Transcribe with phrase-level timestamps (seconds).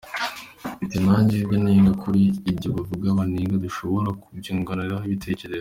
[0.75, 5.49] Mfite nanjye ibyo nenga kuri ibyo bavuga banenga, dushobora kubyunguranaho ibitekerezo.